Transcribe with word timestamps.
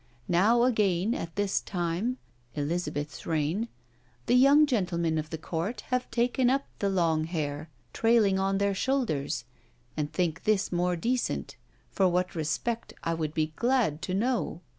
Now 0.27 0.63
again 0.63 1.13
at 1.13 1.35
this 1.35 1.61
time 1.61 2.17
(Elizabeth's 2.55 3.27
reign), 3.27 3.67
the 4.25 4.33
young 4.33 4.65
gentlemen 4.65 5.19
of 5.19 5.29
the 5.29 5.37
court 5.37 5.81
have 5.91 6.09
taken 6.09 6.49
up 6.49 6.65
the 6.79 6.89
long 6.89 7.25
haire 7.25 7.69
trayling 7.93 8.39
on 8.39 8.57
their 8.57 8.73
shoulders, 8.73 9.45
and 9.95 10.11
think 10.11 10.41
this 10.43 10.71
more 10.71 10.95
decent; 10.95 11.55
for 11.91 12.07
what 12.07 12.33
respect 12.33 12.95
I 13.03 13.13
would 13.13 13.35
be 13.35 13.53
glad 13.55 14.01
to 14.01 14.15
know." 14.15 14.61